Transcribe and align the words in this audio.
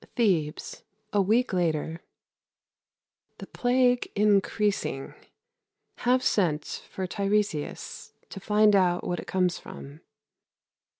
Thebes, 0.15 0.81
a 1.13 1.21
week 1.21 1.53
later. 1.53 2.01
The 3.37 3.45
plague 3.45 4.11
increasing. 4.15 5.13
Have 5.97 6.23
sent 6.23 6.65
for 6.89 7.05
Tiresias 7.05 8.13
to 8.29 8.39
find 8.39 8.75
out 8.75 9.03
what 9.03 9.19
it 9.19 9.27
comes 9.27 9.59
from. 9.59 10.01